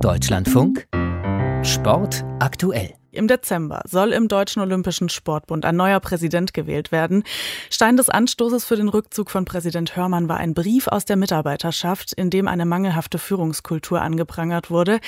Deutschlandfunk 0.00 0.86
Sport 1.64 2.24
aktuell. 2.38 2.94
Im 3.10 3.26
Dezember 3.26 3.82
soll 3.84 4.12
im 4.12 4.28
Deutschen 4.28 4.62
Olympischen 4.62 5.08
Sportbund 5.08 5.64
ein 5.64 5.74
neuer 5.74 5.98
Präsident 5.98 6.54
gewählt 6.54 6.92
werden. 6.92 7.24
Stein 7.68 7.96
des 7.96 8.08
Anstoßes 8.08 8.64
für 8.64 8.76
den 8.76 8.88
Rückzug 8.88 9.30
von 9.30 9.44
Präsident 9.44 9.96
Hörmann 9.96 10.28
war 10.28 10.36
ein 10.36 10.54
Brief 10.54 10.86
aus 10.86 11.04
der 11.04 11.16
Mitarbeiterschaft, 11.16 12.12
in 12.12 12.30
dem 12.30 12.46
eine 12.46 12.64
mangelhafte 12.64 13.18
Führungskultur 13.18 14.00
angeprangert 14.00 14.70
wurde. 14.70 15.00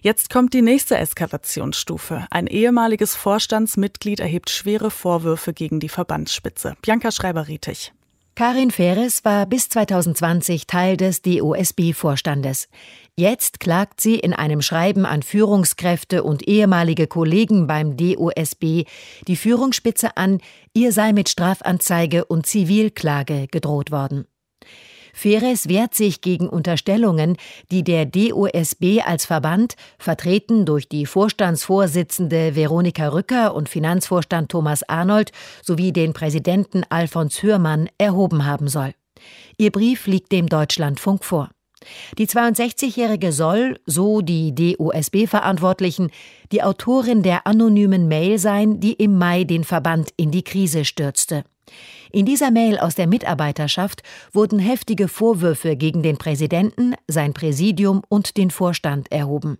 Jetzt 0.00 0.30
kommt 0.30 0.54
die 0.54 0.62
nächste 0.62 0.96
Eskalationsstufe. 0.96 2.26
Ein 2.30 2.46
ehemaliges 2.46 3.14
Vorstandsmitglied 3.14 4.20
erhebt 4.20 4.48
schwere 4.48 4.90
Vorwürfe 4.90 5.52
gegen 5.52 5.80
die 5.80 5.90
Verbandsspitze. 5.90 6.74
Bianca 6.80 7.10
Schreiber-Rietig. 7.10 7.92
Karin 8.38 8.70
Feres 8.70 9.24
war 9.24 9.46
bis 9.46 9.68
2020 9.68 10.68
Teil 10.68 10.96
des 10.96 11.22
DOSB-Vorstandes. 11.22 12.68
Jetzt 13.16 13.58
klagt 13.58 14.00
sie 14.00 14.14
in 14.14 14.32
einem 14.32 14.62
Schreiben 14.62 15.06
an 15.06 15.24
Führungskräfte 15.24 16.22
und 16.22 16.46
ehemalige 16.46 17.08
Kollegen 17.08 17.66
beim 17.66 17.96
DOSB 17.96 18.84
die 19.26 19.34
Führungsspitze 19.34 20.16
an, 20.16 20.38
ihr 20.72 20.92
sei 20.92 21.12
mit 21.12 21.28
Strafanzeige 21.28 22.26
und 22.26 22.46
Zivilklage 22.46 23.48
gedroht 23.48 23.90
worden. 23.90 24.24
Feres 25.18 25.68
wehrt 25.68 25.94
sich 25.94 26.20
gegen 26.20 26.48
Unterstellungen, 26.48 27.36
die 27.72 27.82
der 27.82 28.06
DOSB 28.06 29.02
als 29.04 29.26
Verband, 29.26 29.74
vertreten 29.98 30.64
durch 30.64 30.88
die 30.88 31.06
Vorstandsvorsitzende 31.06 32.54
Veronika 32.54 33.08
Rücker 33.08 33.54
und 33.54 33.68
Finanzvorstand 33.68 34.48
Thomas 34.50 34.88
Arnold 34.88 35.32
sowie 35.62 35.92
den 35.92 36.12
Präsidenten 36.12 36.84
Alfons 36.88 37.42
Hürmann 37.42 37.88
erhoben 37.98 38.46
haben 38.46 38.68
soll. 38.68 38.94
Ihr 39.56 39.72
Brief 39.72 40.06
liegt 40.06 40.30
dem 40.30 40.48
Deutschlandfunk 40.48 41.24
vor. 41.24 41.50
Die 42.16 42.26
62-Jährige 42.26 43.32
soll, 43.32 43.80
so 43.86 44.20
die 44.20 44.54
DOSB-Verantwortlichen, 44.54 46.10
die 46.52 46.62
Autorin 46.62 47.24
der 47.24 47.46
anonymen 47.46 48.06
Mail 48.06 48.38
sein, 48.38 48.78
die 48.78 48.92
im 48.92 49.18
Mai 49.18 49.42
den 49.42 49.64
Verband 49.64 50.10
in 50.16 50.30
die 50.30 50.42
Krise 50.42 50.84
stürzte. 50.84 51.44
In 52.10 52.26
dieser 52.26 52.50
Mail 52.50 52.78
aus 52.78 52.94
der 52.94 53.06
Mitarbeiterschaft 53.06 54.02
wurden 54.32 54.58
heftige 54.58 55.08
Vorwürfe 55.08 55.76
gegen 55.76 56.02
den 56.02 56.16
Präsidenten, 56.16 56.94
sein 57.06 57.34
Präsidium 57.34 58.02
und 58.08 58.36
den 58.36 58.50
Vorstand 58.50 59.12
erhoben. 59.12 59.58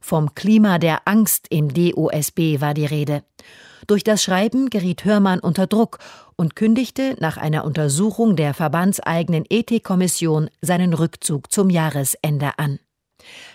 Vom 0.00 0.34
Klima 0.34 0.78
der 0.78 1.06
Angst 1.06 1.46
im 1.50 1.72
DOSB 1.72 2.60
war 2.60 2.74
die 2.74 2.86
Rede. 2.86 3.22
Durch 3.86 4.04
das 4.04 4.22
Schreiben 4.22 4.70
geriet 4.70 5.04
Hörmann 5.04 5.40
unter 5.40 5.66
Druck 5.66 5.98
und 6.36 6.56
kündigte 6.56 7.16
nach 7.18 7.36
einer 7.36 7.64
Untersuchung 7.64 8.36
der 8.36 8.54
verbandseigenen 8.54 9.44
Ethikkommission 9.48 10.48
seinen 10.62 10.94
Rückzug 10.94 11.52
zum 11.52 11.70
Jahresende 11.70 12.52
an. 12.58 12.78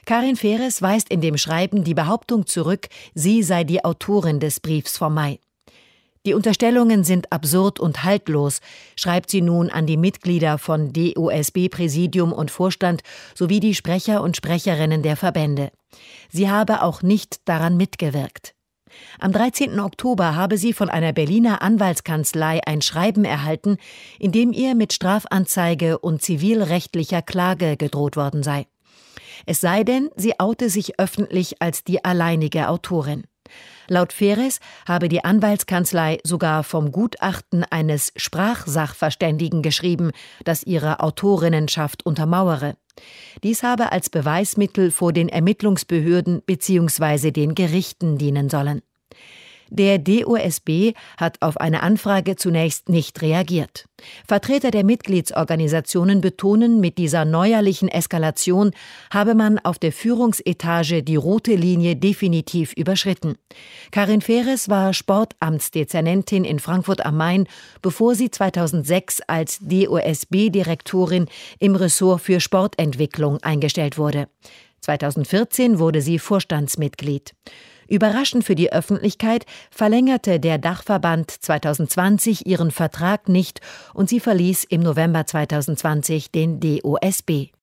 Karin 0.05 0.35
Feres 0.35 0.81
weist 0.81 1.09
in 1.09 1.21
dem 1.21 1.37
Schreiben 1.37 1.83
die 1.83 1.93
Behauptung 1.93 2.45
zurück, 2.45 2.87
sie 3.13 3.41
sei 3.43 3.63
die 3.63 3.83
Autorin 3.83 4.39
des 4.39 4.59
Briefs 4.59 4.97
vom 4.97 5.13
Mai. 5.15 5.39
Die 6.25 6.33
Unterstellungen 6.33 7.03
sind 7.03 7.31
absurd 7.31 7.79
und 7.79 8.03
haltlos, 8.03 8.59
schreibt 8.95 9.29
sie 9.29 9.41
nun 9.41 9.69
an 9.69 9.85
die 9.85 9.97
Mitglieder 9.97 10.57
von 10.57 10.91
DOSB-Präsidium 10.91 12.33
und 12.33 12.49
Vorstand 12.49 13.01
sowie 13.35 13.59
die 13.59 13.75
Sprecher 13.75 14.23
und 14.23 14.35
Sprecherinnen 14.35 15.03
der 15.03 15.17
Verbände. 15.17 15.71
Sie 16.31 16.49
habe 16.49 16.81
auch 16.81 17.03
nicht 17.03 17.47
daran 17.47 17.77
mitgewirkt. 17.77 18.55
Am 19.19 19.33
13. 19.33 19.79
Oktober 19.79 20.35
habe 20.35 20.57
sie 20.57 20.73
von 20.73 20.89
einer 20.89 21.13
Berliner 21.13 21.61
Anwaltskanzlei 21.61 22.61
ein 22.65 22.81
Schreiben 22.81 23.25
erhalten, 23.25 23.77
in 24.17 24.31
dem 24.31 24.51
ihr 24.51 24.73
mit 24.73 24.93
Strafanzeige 24.93 25.99
und 25.99 26.21
zivilrechtlicher 26.21 27.21
Klage 27.21 27.77
gedroht 27.77 28.15
worden 28.15 28.41
sei. 28.41 28.65
Es 29.45 29.61
sei 29.61 29.83
denn, 29.83 30.09
sie 30.15 30.39
oute 30.39 30.69
sich 30.69 30.99
öffentlich 30.99 31.61
als 31.61 31.83
die 31.83 32.03
alleinige 32.03 32.69
Autorin. 32.69 33.25
Laut 33.87 34.13
Feres 34.13 34.59
habe 34.87 35.09
die 35.09 35.23
Anwaltskanzlei 35.23 36.19
sogar 36.23 36.63
vom 36.63 36.91
Gutachten 36.91 37.63
eines 37.63 38.11
Sprachsachverständigen 38.15 39.61
geschrieben, 39.61 40.11
das 40.43 40.63
ihre 40.63 41.01
Autorinnenschaft 41.01 42.05
untermauere. 42.05 42.75
Dies 43.43 43.63
habe 43.63 43.91
als 43.91 44.09
Beweismittel 44.09 44.91
vor 44.91 45.13
den 45.13 45.29
Ermittlungsbehörden 45.29 46.41
bzw. 46.45 47.31
den 47.31 47.53
Gerichten 47.53 48.17
dienen 48.17 48.49
sollen. 48.49 48.81
Der 49.69 49.97
DOSB 49.97 50.93
hat 51.17 51.41
auf 51.41 51.57
eine 51.57 51.81
Anfrage 51.81 52.35
zunächst 52.35 52.89
nicht 52.89 53.21
reagiert. 53.21 53.85
Vertreter 54.27 54.71
der 54.71 54.83
Mitgliedsorganisationen 54.83 56.21
betonen, 56.21 56.79
mit 56.79 56.97
dieser 56.97 57.25
neuerlichen 57.25 57.87
Eskalation 57.87 58.71
habe 59.11 59.35
man 59.35 59.57
auf 59.59 59.79
der 59.79 59.91
Führungsetage 59.91 61.01
die 61.01 61.15
rote 61.15 61.55
Linie 61.55 61.95
definitiv 61.95 62.73
überschritten. 62.73 63.35
Karin 63.91 64.21
Feres 64.21 64.69
war 64.69 64.93
Sportamtsdezernentin 64.93 66.45
in 66.45 66.59
Frankfurt 66.59 67.05
am 67.05 67.17
Main, 67.17 67.47
bevor 67.81 68.15
sie 68.15 68.29
2006 68.29 69.21
als 69.21 69.59
DOSB-Direktorin 69.61 71.27
im 71.59 71.75
Ressort 71.75 72.21
für 72.21 72.39
Sportentwicklung 72.39 73.41
eingestellt 73.41 73.97
wurde. 73.97 74.27
2014 74.81 75.79
wurde 75.79 76.01
sie 76.01 76.19
Vorstandsmitglied. 76.19 77.33
Überraschend 77.87 78.43
für 78.43 78.55
die 78.55 78.71
Öffentlichkeit 78.71 79.45
verlängerte 79.69 80.39
der 80.39 80.57
Dachverband 80.57 81.31
2020 81.31 82.45
ihren 82.45 82.71
Vertrag 82.71 83.29
nicht 83.29 83.61
und 83.93 84.09
sie 84.09 84.19
verließ 84.19 84.65
im 84.65 84.81
November 84.81 85.25
2020 85.25 86.31
den 86.31 86.59
DOSB. 86.59 87.54